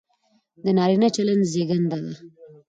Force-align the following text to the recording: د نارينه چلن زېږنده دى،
د 0.63 0.65
نارينه 0.77 1.07
چلن 1.15 1.39
زېږنده 1.51 1.97
دى، 2.05 2.13